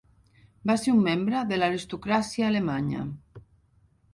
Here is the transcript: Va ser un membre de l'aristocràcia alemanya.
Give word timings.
Va 0.69 0.75
ser 0.83 0.93
un 0.93 1.03
membre 1.09 1.43
de 1.51 1.59
l'aristocràcia 1.63 2.49
alemanya. 2.49 3.05